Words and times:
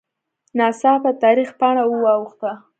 ناڅاپه 0.57 1.11
د 1.13 1.17
تاریخ 1.23 1.49
پاڼه 1.59 1.83
واوښته 2.03 2.51